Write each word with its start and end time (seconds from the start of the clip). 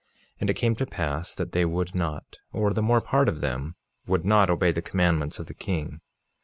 And 0.39 0.49
it 0.49 0.55
came 0.55 0.75
to 0.77 0.87
pass 0.87 1.35
that 1.35 1.51
they 1.51 1.63
would 1.63 1.93
not, 1.93 2.39
or 2.51 2.73
the 2.73 2.81
more 2.81 3.01
part 3.01 3.29
of 3.29 3.39
them 3.39 3.75
would 4.07 4.25
not, 4.25 4.49
obey 4.49 4.71
the 4.71 4.81
commandments 4.81 5.37
of 5.37 5.45
the 5.45 5.53
king. 5.53 6.01